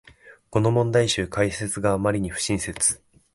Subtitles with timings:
[0.49, 3.03] この問題集、解説があまりに不親切